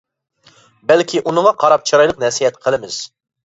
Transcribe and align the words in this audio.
بەلكى 0.93 1.21
ئۇنىڭغا 1.23 1.53
قاراپ 1.67 1.87
چىرايلىق 1.93 2.27
نەسىھەت 2.27 2.61
قىلىمىز. 2.67 3.03